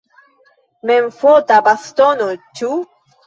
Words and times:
Memfota 0.91 1.59
bastono, 1.69 2.31
ĉu? 2.61 2.73